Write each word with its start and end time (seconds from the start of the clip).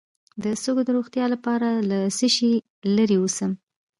د 0.43 0.45
سږو 0.61 0.81
د 0.85 0.89
روغتیا 0.97 1.25
لپاره 1.33 1.67
له 1.89 1.99
څه 2.17 2.27
شي 2.35 2.51
لرې 2.95 3.17
اوسم؟ 3.21 3.51